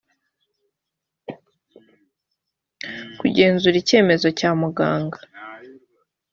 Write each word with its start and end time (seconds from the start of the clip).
kugenzura 3.19 3.75
icyemezo 3.81 4.27
cya 4.39 4.49
muganga 4.59 5.19